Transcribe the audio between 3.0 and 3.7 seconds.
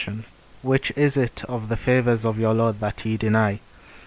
ye deny?